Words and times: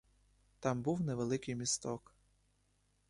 Там 0.59 0.81
був 0.81 1.01
невеликий 1.01 1.55
місток. 1.55 2.15